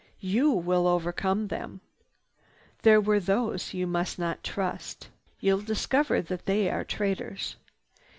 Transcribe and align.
You 0.33 0.49
will 0.49 0.87
overcome 0.87 1.49
them. 1.49 1.79
There 2.81 2.99
were 2.99 3.19
those 3.19 3.75
you 3.75 3.85
must 3.85 4.17
not 4.17 4.43
trust. 4.43 5.09
You 5.39 5.57
will 5.57 5.63
discover 5.63 6.23
that 6.23 6.47
they 6.47 6.71
are 6.71 6.83
traitors. 6.83 7.55